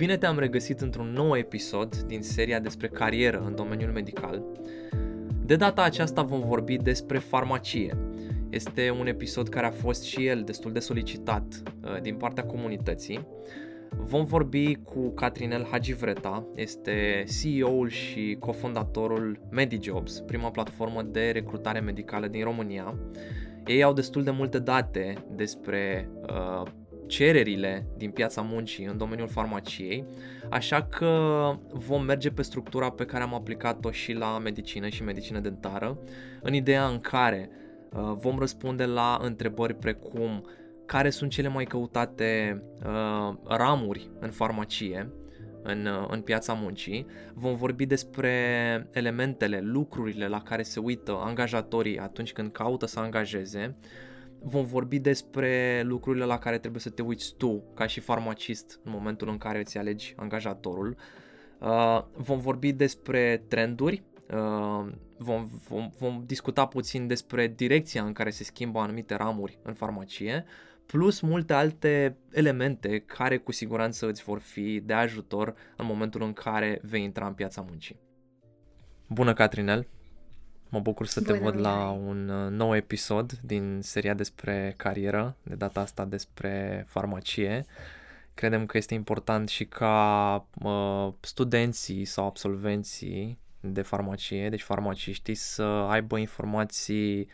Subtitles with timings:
[0.00, 4.42] Bine te-am regăsit într-un nou episod din seria despre carieră în domeniul medical.
[5.44, 7.96] De data aceasta vom vorbi despre farmacie.
[8.50, 13.26] Este un episod care a fost și el destul de solicitat uh, din partea comunității.
[13.90, 22.26] Vom vorbi cu Catrinel Hagivreta, este CEO-ul și cofondatorul MediJobs, prima platformă de recrutare medicală
[22.26, 22.94] din România.
[23.66, 26.70] Ei au destul de multe date despre uh,
[27.10, 30.04] cererile din piața muncii în domeniul farmaciei,
[30.50, 31.12] așa că
[31.72, 35.98] vom merge pe structura pe care am aplicat-o și la medicină și medicină dentară,
[36.42, 37.50] în ideea în care
[37.92, 40.44] uh, vom răspunde la întrebări precum
[40.86, 45.10] care sunt cele mai căutate uh, ramuri în farmacie,
[45.62, 47.06] în, uh, în piața muncii.
[47.34, 48.34] Vom vorbi despre
[48.92, 53.76] elementele, lucrurile la care se uită angajatorii atunci când caută să angajeze
[54.42, 58.92] vom vorbi despre lucrurile la care trebuie să te uiți tu ca și farmacist în
[58.92, 60.96] momentul în care îți alegi angajatorul.
[61.58, 68.30] Uh, vom vorbi despre trenduri, uh, vom, vom, vom discuta puțin despre direcția în care
[68.30, 70.44] se schimbă anumite ramuri în farmacie,
[70.86, 76.32] plus multe alte elemente care cu siguranță îți vor fi de ajutor în momentul în
[76.32, 78.00] care vei intra în piața muncii.
[79.08, 79.86] Bună, Catrinel!
[80.72, 85.36] Mă bucur să te Bună văd la un uh, nou episod din seria despre carieră,
[85.42, 87.64] de data asta despre farmacie.
[88.34, 95.62] Credem că este important și ca uh, studenții sau absolvenții de farmacie, deci farmaciștii, să
[95.62, 97.28] aibă informații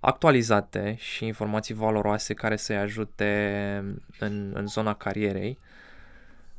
[0.00, 3.84] actualizate și informații valoroase care să-i ajute
[4.18, 5.58] în, în zona carierei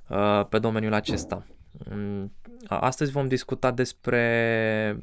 [0.07, 1.45] uh, pe domeniul acesta.
[1.89, 2.31] Mm,
[2.67, 4.99] astăzi vom discuta despre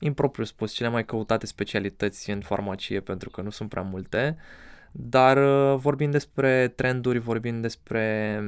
[0.00, 4.36] impropriu spus, cele mai căutate specialități în farmacie, pentru că nu sunt prea multe,
[4.92, 8.40] dar uh, vorbim despre trenduri, vorbim despre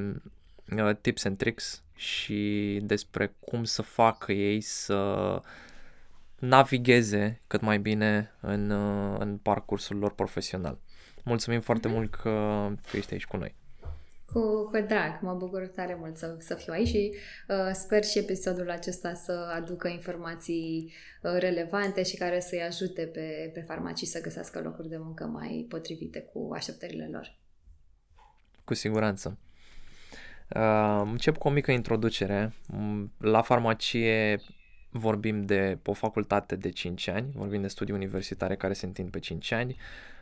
[0.77, 5.41] uh, tips and tricks și despre cum să facă ei să
[6.39, 10.79] navigheze cât mai bine în, uh, în parcursul lor profesional.
[11.25, 11.93] Mulțumim foarte mm-hmm.
[11.93, 13.55] mult că, că ești aici cu noi.
[14.33, 17.15] Cu, cu drag, mă bucur tare mult să, să fiu aici și
[17.49, 23.51] uh, sper și episodul acesta să aducă informații uh, relevante și care să-i ajute pe,
[23.55, 27.37] pe farmacii să găsească locuri de muncă mai potrivite cu așteptările lor.
[28.65, 29.39] Cu siguranță.
[30.55, 32.53] Uh, încep cu o mică introducere.
[32.67, 34.41] Mm, la farmacie
[34.91, 39.19] vorbim de o facultate de 5 ani, vorbim de studii universitare care se întind pe
[39.19, 39.77] 5 ani.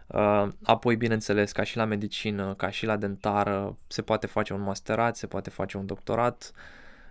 [0.07, 4.61] Uh, apoi, bineînțeles, ca și la medicină, ca și la dentară, se poate face un
[4.61, 6.53] masterat, se poate face un doctorat,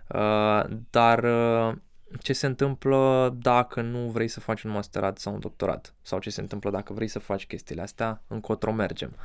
[0.08, 1.74] uh, dar uh,
[2.20, 5.94] ce se întâmplă dacă nu vrei să faci un masterat sau un doctorat?
[6.02, 8.22] Sau ce se întâmplă dacă vrei să faci chestiile astea?
[8.26, 9.16] Încotro mergem.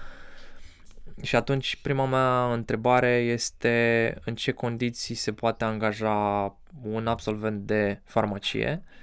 [1.22, 6.46] Și atunci prima mea întrebare este în ce condiții se poate angaja
[6.82, 9.02] un absolvent de farmacie Uh,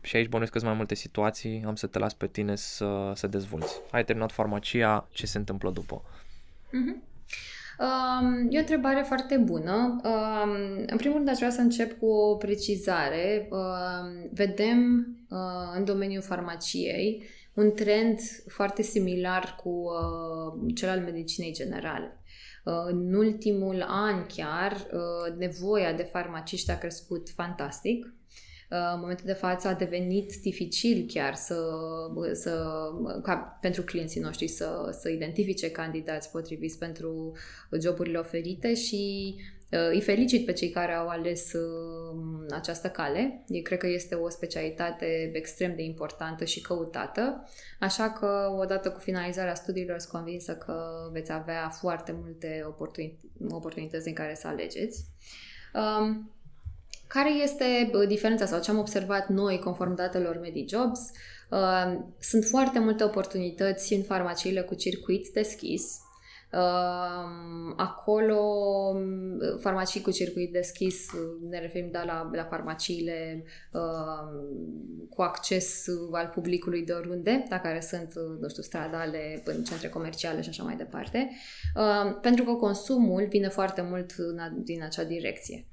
[0.00, 3.12] și aici bănuiesc că sunt mai multe situații, am să te las pe tine să,
[3.14, 3.80] să dezvolți.
[3.90, 6.02] Ai terminat farmacia, ce se întâmplă după?
[6.66, 7.14] Uh-huh.
[7.78, 10.00] Um, e o întrebare foarte bună.
[10.04, 10.50] Um,
[10.86, 13.48] în primul rând, aș vrea să încep cu o precizare.
[13.50, 17.24] Um, vedem uh, în domeniul farmaciei
[17.54, 18.18] un trend
[18.48, 22.20] foarte similar cu uh, cel al medicinei generale.
[22.64, 28.14] Uh, în ultimul an chiar, uh, nevoia de farmaciști a crescut fantastic
[28.68, 31.60] în momentul de față a devenit dificil chiar să,
[32.32, 32.64] să
[33.22, 37.36] ca pentru clienții noștri să, să identifice candidați potriviți pentru
[37.80, 39.34] joburile oferite și
[39.72, 43.44] uh, îi felicit pe cei care au ales uh, această cale.
[43.48, 47.48] Eu cred că este o specialitate extrem de importantă și căutată,
[47.80, 52.64] așa că odată cu finalizarea studiilor sunt convinsă că veți avea foarte multe
[53.48, 55.04] oportunități în care să alegeți.
[55.74, 56.35] Um,
[57.06, 61.00] care este diferența sau ce am observat noi conform datelor MediJobs?
[61.50, 66.00] Uh, sunt foarte multe oportunități în farmaciile cu circuit deschis.
[66.52, 68.40] Uh, acolo,
[69.60, 71.06] farmacii cu circuit deschis,
[71.48, 73.80] ne referim da, la, la farmaciile uh,
[75.10, 80.40] cu acces al publicului de oriunde, da, care sunt, nu știu, stradale, în centre comerciale
[80.40, 81.30] și așa mai departe,
[82.20, 84.14] pentru că consumul vine foarte mult
[84.54, 85.66] din acea direcție.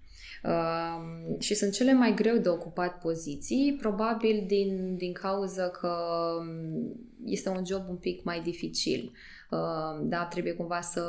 [0.43, 5.95] Uh, și sunt cele mai greu de ocupat poziții, probabil din, din cauza că
[6.39, 6.95] um,
[7.25, 9.11] este un job un pic mai dificil.
[9.51, 11.03] Uh, da, trebuie cumva să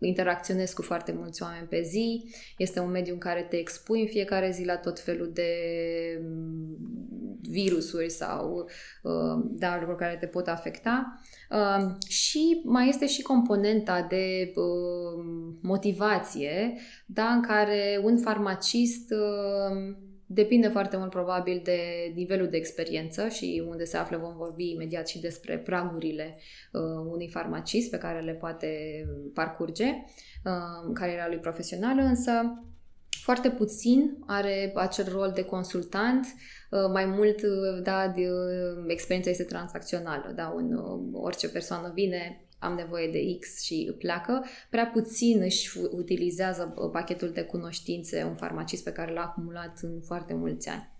[0.00, 2.24] interacționezi cu foarte mulți oameni pe zi,
[2.56, 5.52] este un mediu în care te expui în fiecare zi la tot felul de
[6.22, 6.76] mm,
[7.40, 8.68] virusuri sau
[9.02, 11.20] uh, da, lucruri care te pot afecta.
[11.50, 15.24] Uh, și mai este și componenta de uh,
[15.62, 19.12] motivație, da, în care un farmacist
[20.32, 21.78] Depinde foarte mult probabil de
[22.14, 24.16] nivelul de experiență și unde se află.
[24.16, 26.38] Vom vorbi imediat și despre pragurile
[26.72, 26.80] uh,
[27.12, 28.68] unui farmacist pe care le poate
[29.34, 29.84] parcurge,
[30.44, 32.32] uh, cariera lui profesională, însă
[33.22, 36.26] foarte puțin are acel rol de consultant,
[36.70, 40.80] uh, mai mult, uh, da, de, uh, experiența este transacțională, da, un,
[41.12, 47.42] orice persoană vine, am nevoie de X și pleacă, prea puțin își utilizează pachetul de
[47.42, 50.99] cunoștințe un farmacist pe care l-a acumulat în foarte mulți ani.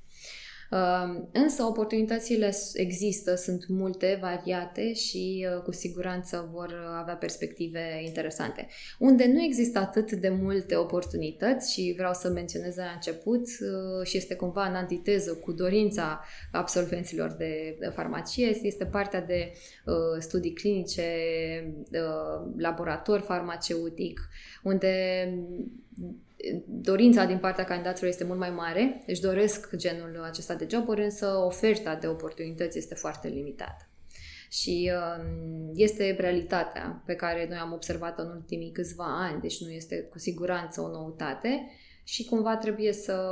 [1.32, 8.68] Însă oportunitățile există, sunt multe, variate și uh, cu siguranță vor avea perspective interesante.
[8.98, 14.16] Unde nu există atât de multe oportunități și vreau să menționez la început uh, și
[14.16, 19.52] este cumva în antiteză cu dorința absolvenților de farmacie, este partea de
[19.84, 21.04] uh, studii clinice,
[22.56, 24.20] laborator farmaceutic,
[24.62, 25.24] unde
[26.66, 31.26] dorința din partea candidaților este mult mai mare, își doresc genul acesta de joburi, însă
[31.26, 33.84] oferta de oportunități este foarte limitată.
[34.50, 39.70] Și um, este realitatea pe care noi am observat-o în ultimii câțiva ani, deci nu
[39.70, 41.70] este cu siguranță o noutate
[42.04, 43.22] și cumva trebuie să...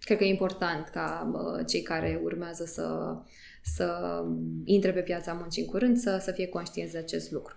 [0.00, 1.30] Cred că e important ca
[1.66, 3.16] cei care urmează să,
[3.62, 4.20] să
[4.64, 7.54] intre pe piața muncii în curând să, să fie conștienți de acest lucru.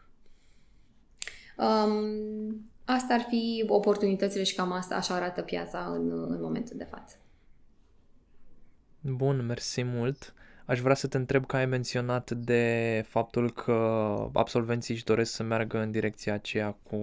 [1.58, 6.88] Um, Asta ar fi oportunitățile și cam asta așa arată piața în, în momentul de
[6.92, 7.16] față.
[9.02, 10.34] Bun, mersi mult.
[10.66, 13.74] Aș vrea să te întreb că ai menționat de faptul că
[14.34, 16.96] absolvenții își doresc să meargă în direcția aceea cu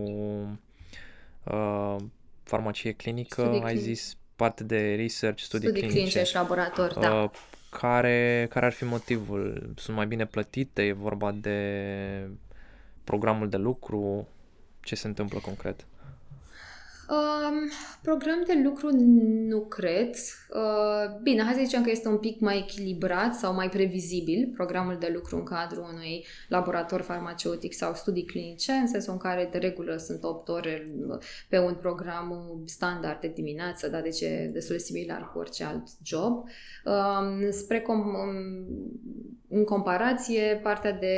[1.44, 1.97] uh,
[2.43, 3.83] farmacie clinică, studii ai clinic.
[3.83, 6.09] zis parte de research, studii, studii clinice.
[6.09, 7.31] clinice și laborator, uh, da.
[7.71, 9.73] Care, care ar fi motivul?
[9.76, 10.83] Sunt mai bine plătite?
[10.83, 12.29] E vorba de
[13.05, 14.29] programul de lucru?
[14.91, 15.87] Ce se întâmplă concret?
[17.09, 17.71] Um,
[18.03, 18.89] program de lucru
[19.49, 20.15] nu cred.
[20.55, 24.97] Uh, bine, hai să zicem că este un pic mai echilibrat sau mai previzibil programul
[24.99, 29.59] de lucru în cadrul unui laborator farmaceutic sau studii clinice, în sensul în care de
[29.59, 30.95] regulă sunt 8 ore
[31.49, 35.89] pe un program standard de dimineață, dar deci e destul de similar cu orice alt
[36.03, 36.45] job.
[36.85, 38.67] Um, spre com- um,
[39.49, 41.17] în comparație, partea de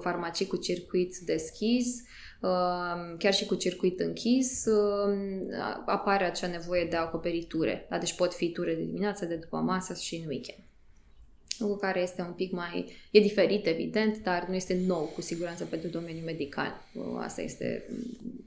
[0.00, 2.31] farmacii cu circuit deschis Ehm,
[3.18, 5.52] chiar și cu circuit închis, ehm,
[5.86, 7.86] apare acea nevoie de acoperiture.
[7.90, 7.98] Da?
[7.98, 10.58] Deci pot fi ture de dimineață, de după masă și în weekend.
[11.58, 12.92] Lucru care este un pic mai...
[13.10, 16.82] e diferit, evident, dar nu este nou, cu siguranță, pentru domeniul medical.
[17.18, 17.84] Asta este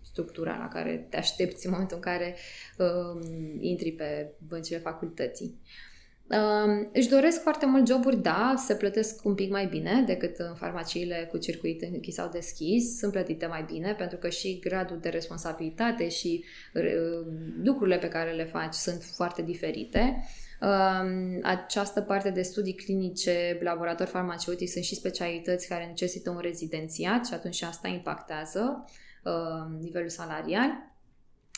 [0.04, 2.36] structura la care te aștepți în momentul în care
[2.78, 3.26] uh,
[3.60, 5.56] intri pe băncile facultății.
[5.62, 5.95] Uh,
[6.30, 10.56] Uh, își doresc foarte mult joburi, da, se plătesc un pic mai bine decât în
[10.56, 15.10] farmaciile cu circuit închis sau deschis, sunt plătite mai bine pentru că și gradul de
[15.10, 16.44] responsabilitate și
[16.74, 17.26] uh,
[17.64, 20.24] lucrurile pe care le faci sunt foarte diferite.
[20.62, 27.26] Uh, această parte de studii clinice, laborator farmaceutic sunt și specialități care necesită un rezidențiat
[27.26, 28.86] și atunci asta impactează
[29.24, 30.95] uh, nivelul salarial.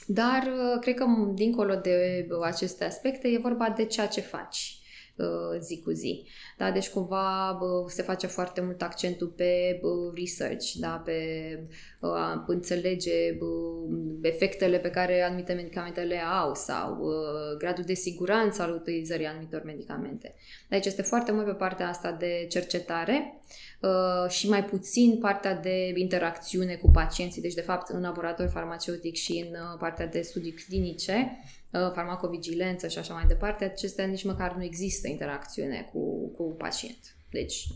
[0.10, 4.80] Dar uh, cred că dincolo de uh, aceste aspecte e vorba de ceea ce faci
[5.16, 6.28] uh, zi cu zi.
[6.58, 6.72] Da?
[6.72, 7.58] Deci cumva
[7.88, 9.80] se face foarte mult accentul pe
[10.16, 11.02] research, da?
[11.06, 11.20] pe
[12.00, 13.38] a înțelege
[14.22, 17.06] efectele pe care anumite medicamente le au sau
[17.58, 20.36] gradul de siguranță al utilizării anumitor medicamente.
[20.70, 23.42] Deci este foarte mult pe partea asta de cercetare
[23.77, 23.77] Uh,
[24.28, 29.46] și mai puțin partea de interacțiune cu pacienții, deci de fapt în laborator farmaceutic și
[29.48, 31.40] în uh, partea de studii clinice,
[31.72, 37.16] uh, farmacovigilență și așa mai departe, acestea nici măcar nu există interacțiune cu, cu pacient.
[37.30, 37.68] Deci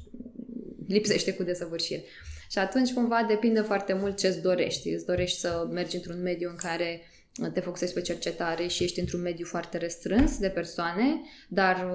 [0.88, 2.04] lipsește cu desăvârșire.
[2.52, 4.90] Și atunci cumva depinde foarte mult ce-ți dorești.
[4.90, 7.02] Îți dorești să mergi într-un mediu în care
[7.54, 11.88] te focusezi pe cercetare și ești într-un mediu foarte restrâns de persoane, dar,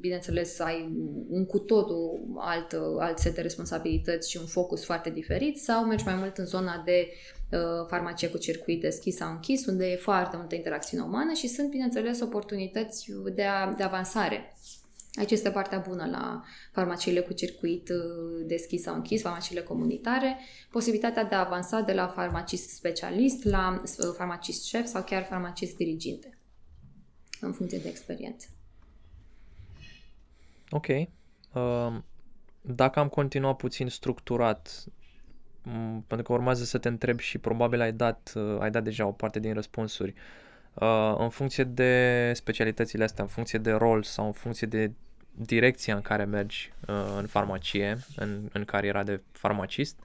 [0.00, 0.92] bineînțeles, ai
[1.28, 6.04] un cu totul alt, alt set de responsabilități și un focus foarte diferit sau mergi
[6.04, 7.08] mai mult în zona de
[7.50, 11.70] uh, farmacie cu circuit deschis sau închis, unde e foarte multă interacțiune umană și sunt,
[11.70, 14.54] bineînțeles, oportunități de, a, de avansare
[15.18, 16.42] Aici este partea bună la
[16.72, 20.38] farmaciile cu circuit uh, deschis sau închis, farmaciile comunitare,
[20.70, 25.76] posibilitatea de a avansa de la farmacist specialist la uh, farmacist șef sau chiar farmacist
[25.76, 26.38] diriginte,
[27.40, 28.48] în funcție de experiență.
[30.70, 30.86] Ok.
[30.88, 31.96] Uh,
[32.60, 34.84] dacă am continuat puțin structurat,
[36.06, 39.12] pentru că urmează să te întreb și probabil ai dat, uh, ai dat deja o
[39.12, 40.10] parte din răspunsuri.
[40.10, 40.53] Uh,
[41.18, 44.90] în funcție de specialitățile astea, în funcție de rol sau în funcție de
[45.34, 49.98] direcția în care mergi uh, în farmacie, în, în cariera de farmacist,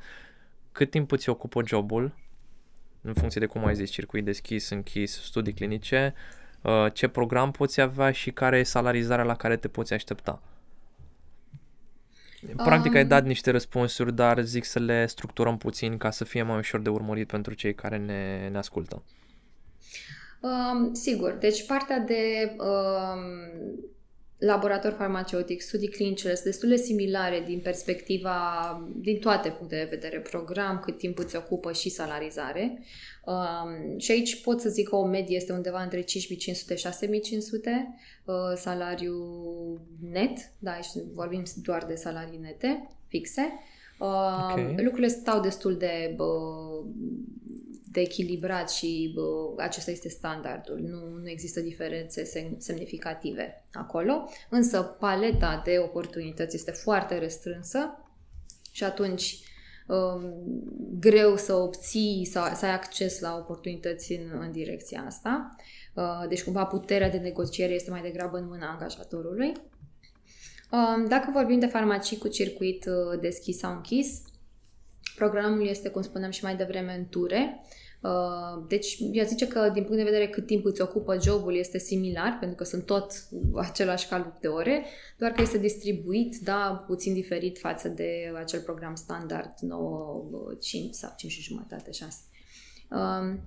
[0.72, 2.16] cât timp îți ocupă jobul,
[3.02, 6.14] în funcție de cum ai zis, circuit deschis, închis, studii clinice,
[6.62, 10.42] uh, ce program poți avea și care e salarizarea la care te poți aștepta.
[12.56, 16.44] Practic um, ai dat niște răspunsuri, dar zic să le structurăm puțin ca să fie
[16.44, 19.04] mai ușor de urmărit pentru cei care ne, ne ascultă.
[20.42, 23.90] Um, sigur, deci partea de um,
[24.40, 28.38] laborator farmaceutic, studii clinice sunt destul de similare din perspectiva,
[28.96, 32.84] din toate punctele de vedere, program, cât timp îți ocupă și salarizare.
[33.26, 36.06] Um, și aici pot să zic că o medie este undeva între 5.500-6.500
[38.26, 39.16] uh, salariu
[40.12, 43.54] net, da, aici vorbim doar de salarii nete, fixe.
[44.00, 44.76] Uh, okay.
[44.78, 46.86] Lucrurile stau destul de uh,
[47.92, 50.80] de echilibrat și bă, acesta este standardul.
[50.80, 52.24] Nu, nu există diferențe
[52.58, 58.04] semnificative acolo, însă paleta de oportunități este foarte restrânsă
[58.72, 59.40] și atunci
[59.88, 60.34] um,
[61.00, 65.56] greu să obții, să, să ai acces la oportunități în, în direcția asta.
[65.94, 69.52] Uh, deci cumva puterea de negociere este mai degrabă în mâna angajatorului.
[70.72, 74.22] Um, dacă vorbim de farmacii cu circuit uh, deschis sau închis,
[75.20, 77.62] Programul este, cum spuneam și mai devreme, în ture.
[78.02, 81.78] Uh, deci, eu zice că, din punct de vedere cât timp îți ocupă jobul, este
[81.78, 83.12] similar, pentru că sunt tot
[83.56, 84.86] același calup de ore,
[85.18, 90.28] doar că este distribuit, da, puțin diferit față de acel program standard 9,
[90.60, 92.18] 5 sau 5 și jumătate, 6.
[92.90, 93.40] Um,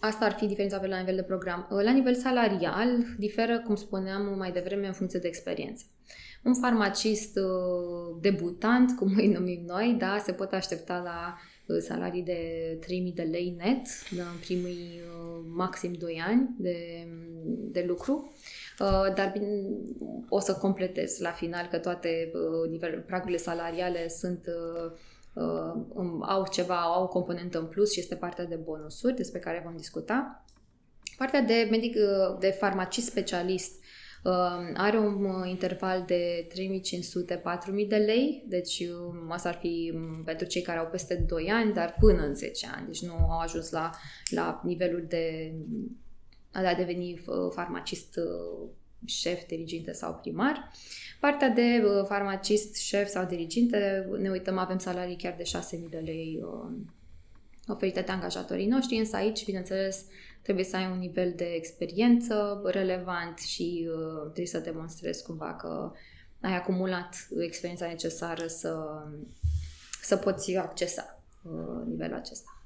[0.00, 1.68] asta ar fi diferența pe la nivel de program.
[1.70, 5.84] Uh, la nivel salarial, diferă, cum spuneam mai devreme, în funcție de experiență.
[6.42, 12.22] Un farmacist uh, debutant, cum îi numim noi, da, se pot aștepta la uh, salarii
[12.22, 17.08] de 3000 de lei net da, în primii uh, maxim 2 ani de,
[17.46, 18.32] de lucru.
[19.14, 19.46] Dar bine,
[20.28, 22.32] o să completez la final că toate
[22.70, 24.44] nivel, pragurile salariale sunt
[25.32, 29.62] um, au ceva, au o componentă în plus și este partea de bonusuri despre care
[29.64, 30.44] vom discuta.
[31.16, 31.96] Partea de medic,
[32.38, 33.79] de farmacist specialist Um,
[34.74, 40.46] are un uh, interval de 3500-4000 de lei, deci um, asta ar fi um, pentru
[40.46, 43.70] cei care au peste 2 ani, dar până în 10 ani, deci nu au ajuns
[43.70, 43.90] la,
[44.30, 45.54] la nivelul de
[46.52, 48.68] a deveni uh, farmacist uh,
[49.04, 50.70] șef, diriginte sau primar.
[51.20, 56.42] Partea de farmacist, șef sau diriginte, ne uităm, avem salarii chiar de 6.000 de lei
[57.68, 60.04] oferite de angajatorii noștri, însă aici, bineînțeles,
[60.42, 65.92] trebuie să ai un nivel de experiență relevant și uh, trebuie să demonstrezi cumva că
[66.40, 69.02] ai acumulat experiența necesară să,
[70.02, 72.64] să poți accesa uh, nivelul acesta.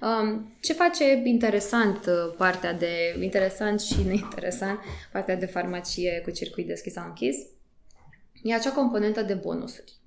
[0.00, 4.78] Um, ce face interesant uh, partea de interesant și neinteresant
[5.12, 7.36] partea de farmacie cu circuit deschis sau închis?
[8.42, 9.99] E acea componentă de bonusuri.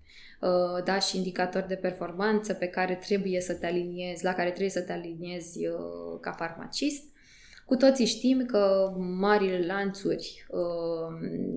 [0.43, 4.69] Uh, da, și indicatori de performanță pe care trebuie să te aliniezi, la care trebuie
[4.69, 7.03] să te aliniezi uh, ca farmacist.
[7.65, 10.59] Cu toții știm că marile lanțuri uh,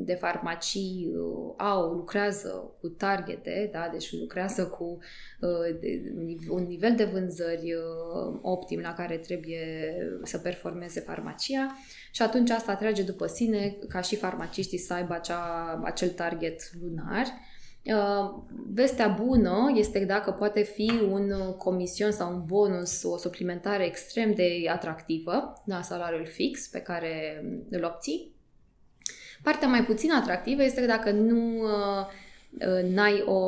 [0.05, 1.13] de farmacii
[1.57, 3.89] au, lucrează cu targete, da?
[3.93, 4.99] deci lucrează cu
[6.49, 7.75] un nivel de vânzări
[8.43, 11.77] optim la care trebuie să performeze farmacia
[12.11, 17.25] și atunci asta atrage după sine ca și farmaciștii să aibă acea, acel target lunar
[17.25, 17.56] Uh,
[18.73, 24.65] vestea bună este dacă poate fi un comision sau un bonus, o suplimentare extrem de
[24.69, 28.35] atractivă la salariul fix pe care îl obții.
[29.43, 32.07] Partea mai puțin atractivă este că dacă nu uh,
[32.51, 33.41] uh, n-ai o,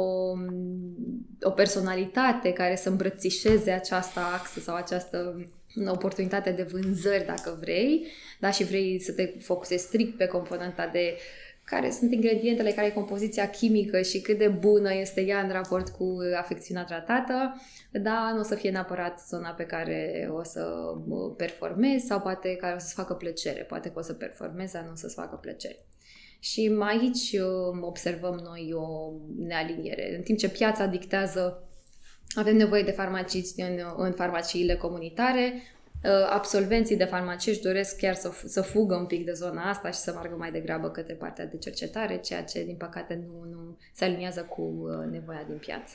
[1.41, 5.47] o personalitate care să îmbrățișeze această axă sau această
[5.87, 8.07] oportunitate de vânzări, dacă vrei,
[8.41, 12.87] da, și vrei să te focusezi strict pe componenta de uh, care sunt ingredientele, care
[12.87, 17.61] e compoziția chimică și cât de bună este ea în raport cu afecțiunea tratată,
[17.93, 20.67] da, nu o să fie neapărat zona pe care o să
[21.37, 23.63] performezi sau poate care o să-ți facă plăcere.
[23.63, 25.87] Poate că o să performezi, dar nu o să-ți facă plăcere.
[26.41, 30.17] Și mai aici um, observăm noi o nealiniere.
[30.17, 31.63] În timp ce piața dictează
[32.35, 35.78] avem nevoie de farmaciști în, în farmaciile comunitare, Uh,
[36.31, 39.99] absolvenții de farmacie își doresc chiar să, să fugă un pic de zona asta și
[39.99, 44.05] să meargă mai degrabă către partea de cercetare, ceea ce, din păcate, nu, nu se
[44.05, 45.95] aliniază cu uh, nevoia din piață.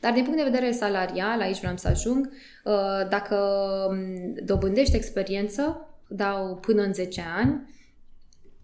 [0.00, 2.30] Dar din punct de vedere salarial, aici vreau să ajung,
[2.64, 3.36] uh, dacă
[3.88, 7.76] um, dobândești experiență, dau până în 10 ani,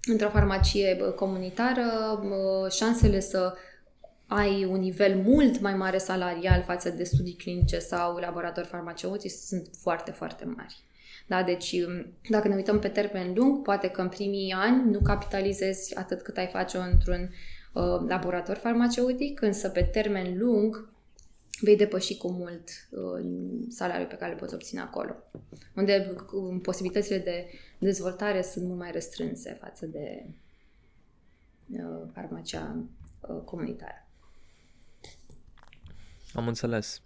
[0.04, 1.84] într-o farmacie comunitară,
[2.70, 3.54] șansele să
[4.26, 9.69] ai un nivel mult mai mare salarial față de studii clinice sau laboratori farmaceutici sunt
[9.81, 10.83] foarte, foarte mari.
[11.26, 15.00] Da, deci um, dacă ne uităm pe termen lung, poate că în primii ani nu
[15.00, 17.31] capitalizezi atât cât ai face într-un
[17.73, 20.93] uh, laborator farmaceutic, însă pe termen lung
[21.61, 23.26] vei depăși cu mult uh,
[23.69, 25.14] salariul pe care îl poți obține acolo.
[25.76, 27.47] Unde uh, posibilitățile de
[27.78, 30.26] dezvoltare sunt mult mai restrânse față de
[31.69, 32.76] uh, farmacia
[33.21, 34.03] uh, comunitară.
[36.35, 37.03] Am înțeles.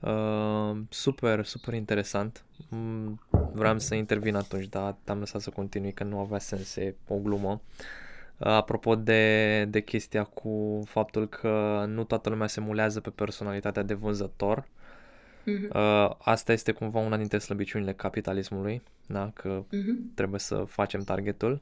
[0.00, 2.44] Uh, super, super interesant.
[2.68, 3.20] Mm,
[3.52, 7.16] vreau să intervin atunci, dar te-am lăsat să continui că nu avea sens, e o
[7.16, 7.60] glumă.
[8.36, 13.82] Uh, apropo de, de chestia cu faptul că nu toată lumea se mulează pe personalitatea
[13.82, 15.72] de vânzător, uh-huh.
[15.72, 19.30] uh, asta este cumva una dintre slăbiciunile capitalismului, da?
[19.34, 20.14] că uh-huh.
[20.14, 21.60] trebuie să facem targetul.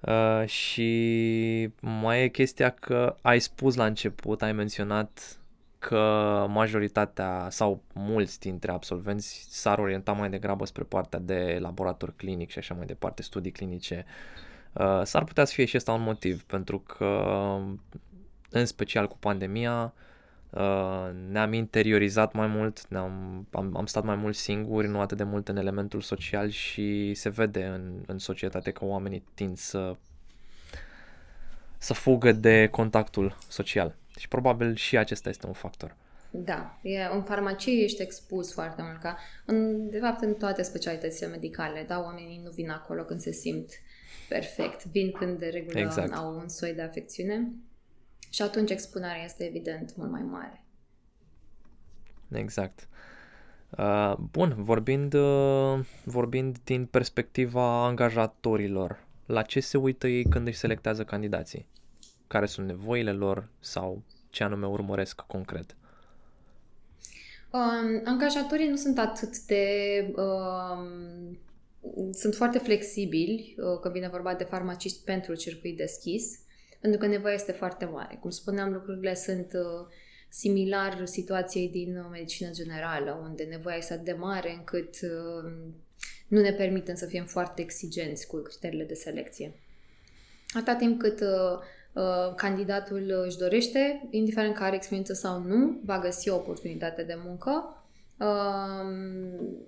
[0.00, 5.38] Uh, și mai e chestia că ai spus la început, ai menționat
[5.78, 12.50] că majoritatea sau mulți dintre absolvenți s-ar orienta mai degrabă spre partea de laborator clinic
[12.50, 14.04] și așa mai departe, studii clinice.
[14.72, 17.24] Uh, s-ar putea să fie și asta un motiv, pentru că
[18.50, 19.92] în special cu pandemia
[20.50, 25.24] uh, ne-am interiorizat mai mult, ne-am, am, am stat mai mult singuri, nu atât de
[25.24, 29.96] mult în elementul social și se vede în, în societate că oamenii tind să
[31.78, 33.94] să fugă de contactul social.
[34.18, 35.96] Și probabil și acesta este un factor.
[36.30, 41.26] Da, e, în farmacie ești expus foarte mult, ca în, de fapt în toate specialitățile
[41.26, 43.70] medicale, da, oamenii nu vin acolo când se simt
[44.28, 46.14] perfect, vin când de regulă exact.
[46.14, 47.52] au un soi de afecțiune
[48.30, 50.64] și atunci expunerea este evident mult mai mare.
[52.32, 52.88] Exact.
[53.78, 60.58] Uh, bun, vorbind, uh, vorbind din perspectiva angajatorilor, la ce se uită ei când își
[60.58, 61.66] selectează candidații?
[62.28, 65.76] Care sunt nevoile lor sau ce anume urmăresc concret?
[67.50, 69.64] Um, angajatorii nu sunt atât de...
[70.16, 71.38] Um,
[72.12, 76.38] sunt foarte flexibili uh, când vine vorba de farmaciști pentru circuit deschis,
[76.80, 78.16] pentru că nevoia este foarte mare.
[78.20, 79.86] Cum spuneam, lucrurile sunt uh,
[80.28, 85.52] similar situației din uh, medicină generală, unde nevoia este atât de mare încât uh,
[86.28, 89.54] nu ne permitem să fim foarte exigenți cu criteriile de selecție.
[90.54, 91.64] Atâta timp cât uh, Uh,
[92.36, 97.82] candidatul își dorește, indiferent că are experiență sau nu, va găsi o oportunitate de muncă.
[98.18, 99.66] Um,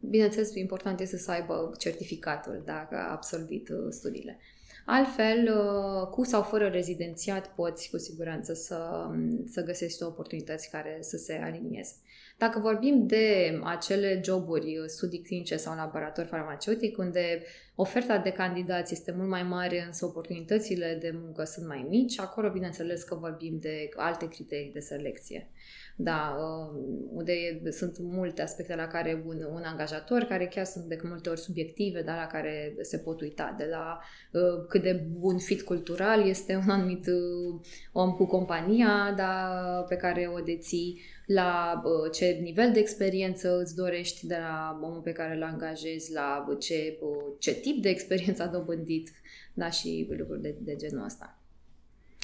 [0.00, 4.38] bineînțeles, important este să aibă certificatul dacă a absolvit uh, studiile.
[4.86, 9.10] Altfel, uh, cu sau fără rezidențiat, poți cu siguranță să,
[9.46, 11.94] să găsești oportunități care să se alinieze.
[12.38, 17.42] Dacă vorbim de acele joburi, studii clinice sau laborator farmaceutic, unde
[17.74, 22.50] oferta de candidați este mult mai mare, însă oportunitățile de muncă sunt mai mici, acolo
[22.50, 25.50] bineînțeles că vorbim de alte criterii de selecție.
[25.98, 26.80] Da, uh,
[27.12, 31.40] unde sunt multe aspecte la care un, un angajator, care chiar sunt de multe ori
[31.40, 34.00] subiective, dar la care se pot uita, de la
[34.32, 37.60] uh, cât de bun fit cultural este un anumit uh,
[37.92, 43.74] om cu compania da, pe care o deții, la uh, ce nivel de experiență îți
[43.74, 48.42] dorești de la omul pe care îl angajezi, la ce, uh, ce tip de experiență
[48.42, 49.10] a dobândit,
[49.54, 51.38] da, și lucruri de, de genul ăsta.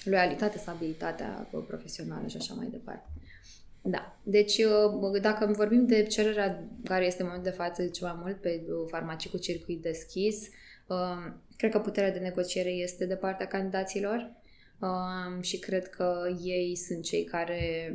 [0.05, 3.09] Loialitate, stabilitatea uh, profesională și așa mai departe.
[3.85, 4.19] Da.
[4.23, 4.61] Deci,
[5.21, 9.31] dacă vorbim de cererea care este în momentul de față cel mai mult pe farmacii
[9.31, 10.49] cu circuit deschis,
[11.57, 14.33] cred că puterea de negociere este de partea candidaților
[15.41, 17.93] și cred că ei sunt cei care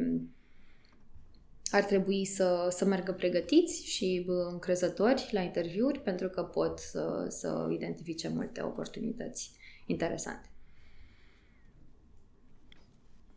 [1.72, 7.68] ar trebui să, să meargă pregătiți și încrezători la interviuri pentru că pot să, să
[7.72, 9.52] identifice multe oportunități
[9.86, 10.50] interesante.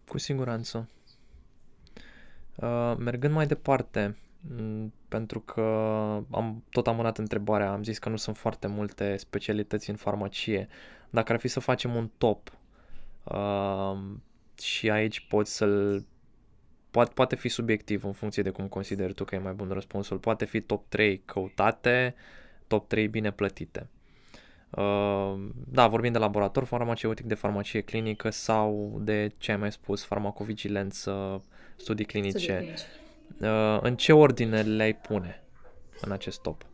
[0.09, 0.89] Cu siguranță.
[2.55, 4.17] Uh, mergând mai departe,
[5.09, 5.61] pentru că
[6.31, 10.69] am tot amânat întrebarea, am zis că nu sunt foarte multe specialități în farmacie.
[11.11, 12.59] Dacă ar fi să facem un top
[13.25, 13.99] uh,
[14.63, 16.07] și aici poți să-l
[16.91, 20.19] poate, poate fi subiectiv în funcție de cum consideri tu că e mai bun răspunsul.
[20.19, 22.15] Poate fi top 3 căutate,
[22.67, 23.89] top 3 bine plătite.
[24.71, 30.05] Uh, da, vorbim de laborator farmaceutic, de farmacie clinică sau de ce ai mai spus,
[30.05, 31.43] farmacovigilență,
[31.77, 32.39] studii clinice.
[32.39, 32.85] Studii clinice.
[33.41, 35.43] Uh, în ce ordine le-ai pune
[36.01, 36.67] în acest top?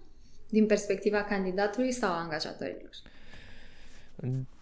[0.48, 2.90] Din perspectiva candidatului sau a angajatorilor?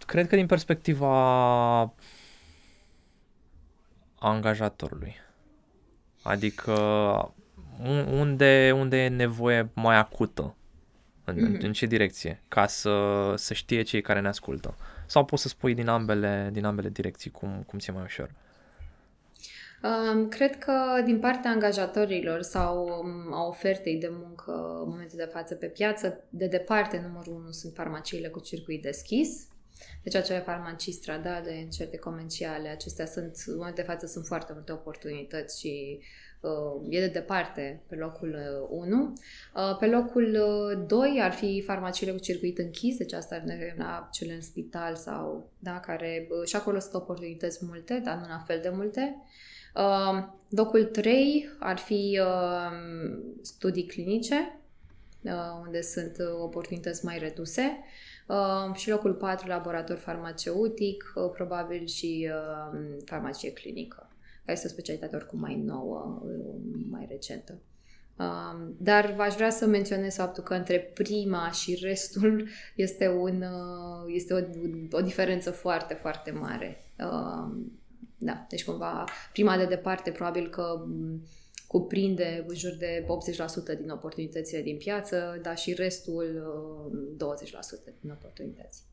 [0.05, 1.93] Cred că din perspectiva
[4.19, 5.15] angajatorului.
[6.25, 6.73] Adică
[8.11, 10.55] unde, unde e nevoie mai acută?
[11.23, 11.61] În, mm-hmm.
[11.61, 12.41] în ce direcție?
[12.47, 14.75] Ca să, să știe cei care ne ascultă.
[15.05, 18.29] Sau poți să spui din ambele, din ambele direcții cum, cum ți-e mai ușor.
[20.29, 24.51] Cred că din partea angajatorilor sau um, a ofertei de muncă
[24.83, 29.47] în momentul de față pe piață, de departe numărul unu sunt farmaciile cu circuit deschis.
[30.03, 34.71] Deci acele farmacii stradale, încerte comerciale, acestea sunt, în momentul de față sunt foarte multe
[34.71, 35.99] oportunități și
[36.39, 38.37] uh, e de departe pe locul
[38.69, 39.01] 1.
[39.01, 39.11] Uh,
[39.55, 40.37] uh, pe locul
[40.87, 43.43] 2 ar fi farmaciile cu circuit închis, deci asta ar
[43.77, 48.43] la cele în spital sau, da, care și acolo sunt oportunități multe, dar nu la
[48.47, 49.15] fel de multe.
[49.75, 52.71] Uh, locul 3 ar fi uh,
[53.41, 54.59] studii clinice,
[55.21, 55.31] uh,
[55.65, 57.83] unde sunt oportunități mai reduse.
[58.25, 64.09] Uh, și locul 4, laborator farmaceutic, uh, probabil și uh, farmacie clinică,
[64.39, 67.59] care este o specialitate oricum mai nouă, uh, mai recentă.
[68.17, 74.13] Uh, dar v-aș vrea să menționez faptul că între prima și restul este, un, uh,
[74.13, 74.39] este o,
[74.97, 76.93] o diferență foarte, foarte mare.
[76.99, 77.55] Uh,
[78.17, 80.85] da, deci cumva prima de departe probabil că
[81.75, 83.05] cuprinde în jur de
[83.75, 86.25] 80% din oportunitățile din piață, dar și restul
[87.97, 88.83] 20% din oportunități.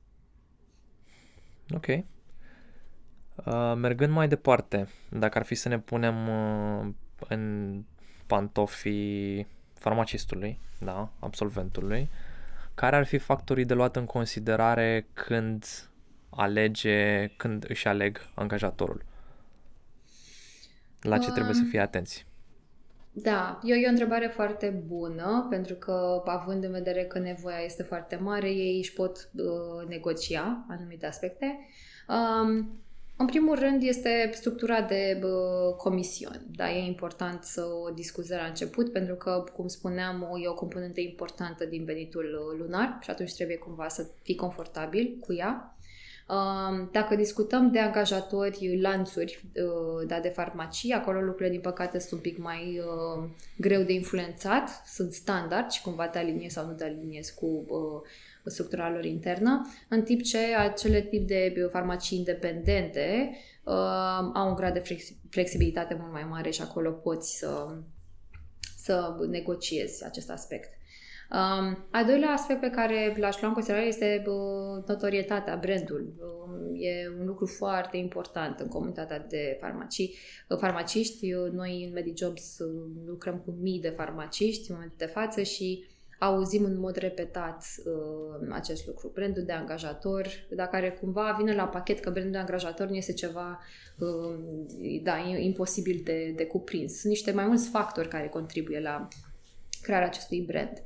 [1.75, 1.87] Ok.
[1.87, 6.93] Uh, mergând mai departe, dacă ar fi să ne punem uh,
[7.29, 7.83] în
[8.27, 12.11] pantofii farmacistului, da, absolventului,
[12.75, 15.65] care ar fi factorii de luat în considerare când
[16.31, 19.05] alege, când își aleg angajatorul?
[21.01, 22.31] La ce trebuie să fie atenți?
[23.15, 27.83] Da, e, e o întrebare foarte bună, pentru că, având în vedere că nevoia este
[27.83, 31.59] foarte mare, ei își pot uh, negocia anumite aspecte.
[32.09, 32.81] Um,
[33.17, 36.47] în primul rând este structura de uh, comisiuni.
[36.57, 41.01] Da, e important să o discuți la început, pentru că, cum spuneam, e o componentă
[41.01, 45.77] importantă din venitul lunar și atunci trebuie cumva să fii confortabil cu ea.
[46.93, 52.19] Dacă discutăm de angajatori, lanțuri uh, da, de farmacii, acolo lucrurile, din păcate, sunt un
[52.19, 56.85] pic mai uh, greu de influențat, sunt standard și cumva te aliniezi sau nu te
[56.85, 58.01] aliniezi cu uh,
[58.45, 63.37] structura lor internă, în timp ce acele tip de farmacii independente
[64.35, 67.77] au un grad de flexibilitate mult mai mare și acolo poți să,
[68.77, 70.69] să negociezi acest aspect.
[71.33, 76.13] Um, al doilea aspect pe care l-aș lua în considerare este uh, notorietatea, brandul.
[76.19, 80.15] Uh, e un lucru foarte important în comunitatea de farmacii,
[80.49, 81.35] uh, farmaciști.
[81.35, 85.85] Uh, noi în MediJobs uh, lucrăm cu mii de farmaciști în momentul de față și
[86.19, 89.11] auzim în mod repetat uh, acest lucru.
[89.15, 93.13] Brandul de angajator, dacă care cumva vine la pachet că brandul de angajator nu este
[93.13, 93.61] ceva
[93.99, 94.39] uh,
[95.03, 96.93] da, imposibil de, de cuprins.
[96.93, 99.09] Sunt niște mai mulți factori care contribuie la
[99.83, 100.83] crearea acestui brand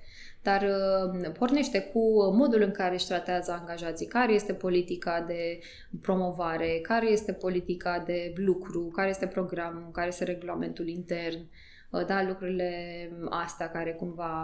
[0.47, 5.59] dar uh, pornește cu modul în care își tratează angajații, care este politica de
[6.01, 11.39] promovare, care este politica de lucru, care este programul, care este regulamentul intern,
[11.91, 12.73] uh, da, lucrurile
[13.31, 14.35] astea care cumva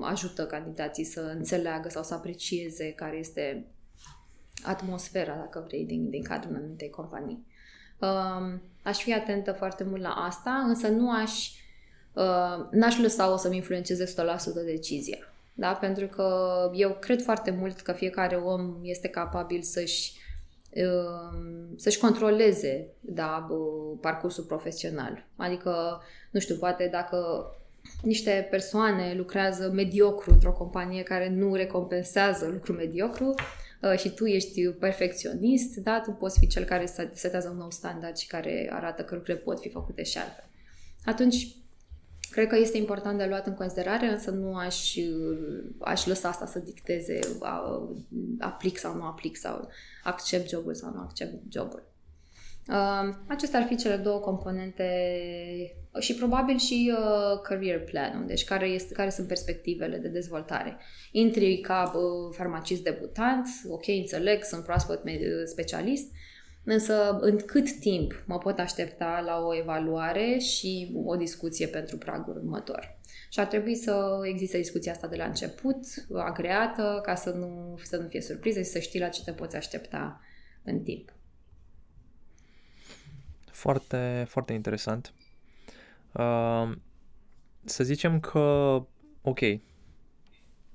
[0.00, 3.66] ajută candidații să înțeleagă sau să aprecieze care este
[4.62, 7.46] atmosfera, dacă vrei, din, din cadrul anumitei companii.
[7.98, 11.50] Uh, aș fi atentă foarte mult la asta, însă nu aș,
[12.70, 14.14] n-aș lăsa-o să-mi influențeze 100%
[14.64, 15.31] decizia.
[15.54, 15.72] Da?
[15.72, 16.26] Pentru că
[16.74, 20.20] eu cred foarte mult că fiecare om este capabil să-și
[20.74, 23.48] um, să-și controleze da,
[24.00, 25.26] parcursul profesional.
[25.36, 27.46] Adică, nu știu, poate dacă
[28.02, 33.34] niște persoane lucrează mediocru într-o companie care nu recompensează lucru mediocru
[33.80, 38.16] uh, și tu ești perfecționist, da, tu poți fi cel care setează un nou standard
[38.16, 40.48] și care arată că lucrurile pot fi făcute și altfel.
[41.04, 41.56] Atunci,
[42.32, 44.94] Cred că este important de luat în considerare, însă nu aș,
[45.80, 47.18] aș lăsa asta să dicteze
[48.38, 49.68] aplic sau nu aplic sau
[50.04, 51.90] accept jobul sau nu accept jobul.
[52.68, 54.86] Uh, acestea ar fi cele două componente
[56.00, 60.76] și probabil și uh, career plan deci care, este, care sunt perspectivele de dezvoltare.
[61.12, 65.02] Intri ca uh, farmacist debutant, ok, înțeleg, sunt proaspăt
[65.44, 66.10] specialist,
[66.64, 72.36] Însă, în cât timp mă pot aștepta la o evaluare și o discuție pentru pragul
[72.36, 72.98] următor?
[73.30, 77.96] Și ar trebui să existe discuția asta de la început, agreată, ca să nu, să
[77.96, 80.20] nu fie surpriză și să știi la ce te poți aștepta
[80.62, 81.12] în timp.
[83.50, 85.12] Foarte, foarte interesant.
[86.12, 86.72] Uh,
[87.64, 88.40] să zicem că,
[89.22, 89.40] ok,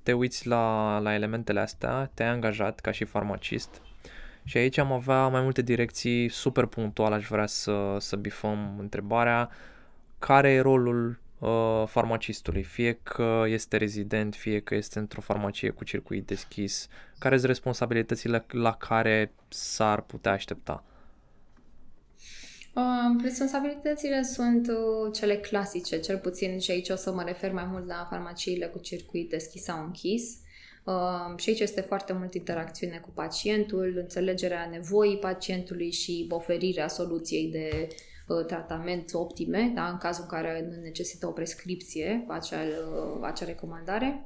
[0.04, 3.82] te uiți la, la elementele astea, te-ai angajat ca și farmacist,
[4.48, 9.50] și aici am avea mai multe direcții super punctual, aș vrea să, să bifăm întrebarea
[10.20, 15.84] care e rolul uh, farmacistului, fie că este rezident, fie că este într-o farmacie cu
[15.84, 16.88] circuit deschis,
[17.20, 20.84] care sunt responsabilitățile la care s-ar putea aștepta?
[22.74, 27.66] Uh, responsabilitățile sunt uh, cele clasice, cel puțin și aici o să mă refer mai
[27.66, 30.24] mult la farmaciile cu circuit deschis sau închis.
[30.24, 30.47] Uh,
[31.36, 37.88] și aici este foarte mult interacțiune cu pacientul, înțelegerea nevoii pacientului și oferirea soluției de
[38.28, 39.88] uh, tratament optime, da?
[39.88, 44.26] în cazul în care nu necesită o prescripție, acea, uh, acea recomandare.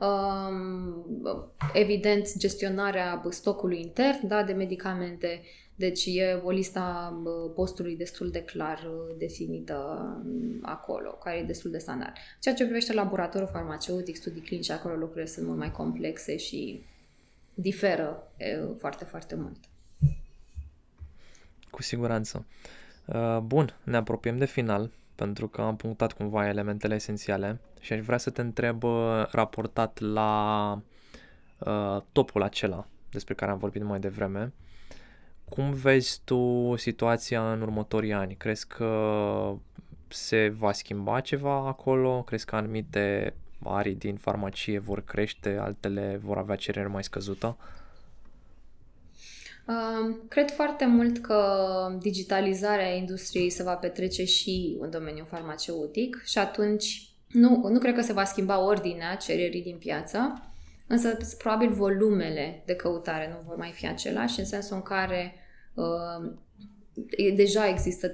[0.00, 5.42] Uh, evident, gestionarea stocului intern da, de medicamente,
[5.74, 7.14] deci e o lista
[7.54, 9.76] postului destul de clar uh, definită
[10.24, 12.12] um, acolo, care e destul de standard.
[12.40, 16.84] Ceea ce privește laboratorul farmaceutic, studii clinice, acolo lucrurile sunt mult mai complexe și
[17.54, 18.32] diferă
[18.78, 19.58] foarte, foarte mult.
[21.70, 22.46] Cu siguranță.
[23.06, 28.00] Uh, bun, ne apropiem de final, pentru că am punctat cumva elementele esențiale și aș
[28.00, 30.72] vrea să te întreb uh, raportat la
[31.58, 34.52] uh, topul acela despre care am vorbit mai devreme.
[35.48, 38.34] Cum vezi tu situația în următorii ani?
[38.34, 39.52] Crezi că
[40.08, 42.22] se va schimba ceva acolo?
[42.22, 47.56] Crezi că anumite arii din farmacie vor crește, altele vor avea cerere mai scăzută?
[47.58, 47.79] Uh,
[50.28, 51.42] cred foarte mult că
[52.00, 58.00] digitalizarea industriei se va petrece și în domeniul farmaceutic și atunci nu, nu cred că
[58.00, 60.42] se va schimba ordinea cererii din piață,
[60.86, 65.34] însă probabil volumele de căutare nu vor mai fi același, în sensul în care
[65.74, 66.32] uh,
[67.34, 68.08] deja există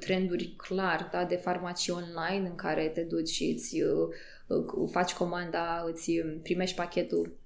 [0.00, 5.84] trenduri clar da, de farmacii online în care te duci și îți uh, faci comanda,
[5.92, 7.36] îți primești pachetul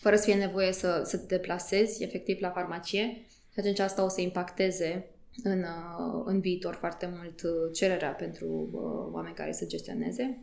[0.00, 3.26] fără să fie nevoie să, să te deplasezi efectiv la farmacie.
[3.52, 5.10] Și atunci asta o să impacteze
[5.42, 10.38] în, uh, în viitor foarte mult uh, cererea pentru uh, oameni care să gestioneze.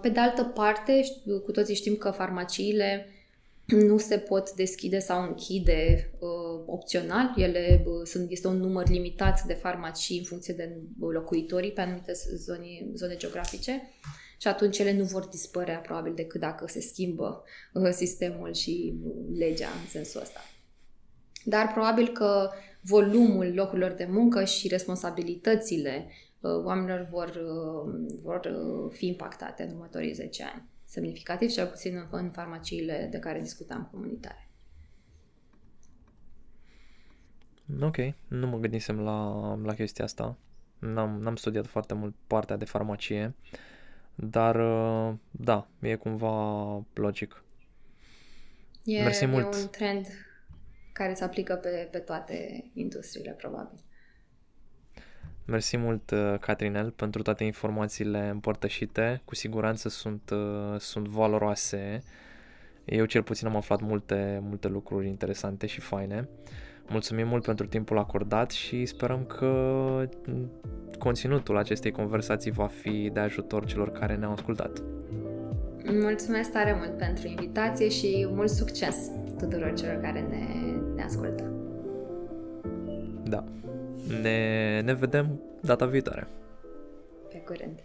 [0.00, 1.04] Pe de altă parte,
[1.44, 3.06] cu toții știm că farmaciile
[3.64, 6.10] nu se pot deschide sau închide
[6.66, 7.34] opțional.
[7.36, 12.86] Ele sunt, este un număr limitat de farmacii în funcție de locuitorii pe anumite zone,
[12.94, 13.82] zone geografice
[14.38, 18.94] și atunci ele nu vor dispărea probabil decât dacă se schimbă uh, sistemul și
[19.38, 20.40] legea în sensul ăsta.
[21.44, 26.06] Dar probabil că volumul locurilor de muncă și responsabilitățile
[26.40, 28.40] uh, oamenilor vor, uh, vor
[28.90, 30.68] fi impactate în următorii 10 ani.
[30.84, 34.48] Semnificativ, cel puțin în farmaciile de care discutam comunitare.
[37.80, 37.96] Ok,
[38.28, 40.36] nu mă gândisem la, la chestia asta.
[40.78, 43.34] N-am, n-am studiat foarte mult partea de farmacie.
[43.52, 43.58] Uh,
[44.14, 47.42] dar, uh, da, e cumva logic.
[48.84, 49.54] E, Mersi mult.
[49.54, 50.06] e un trend
[50.92, 53.78] care se aplică pe, pe toate industriile, probabil.
[55.46, 59.20] Mersi mult, uh, Catrinel, pentru toate informațiile împărtășite.
[59.24, 62.02] Cu siguranță sunt, uh, sunt valoroase.
[62.84, 66.28] Eu cel puțin am aflat multe, multe lucruri interesante și faine.
[66.88, 70.08] Mulțumim mult pentru timpul acordat și sperăm că
[70.98, 74.82] conținutul acestei conversații va fi de ajutor celor care ne-au ascultat.
[75.92, 80.46] Mulțumesc tare mult pentru invitație și mult succes tuturor celor care ne,
[80.94, 81.52] ne ascultă.
[83.24, 83.44] Da.
[84.22, 86.26] Ne, ne vedem data viitoare.
[87.28, 87.78] Pe curând.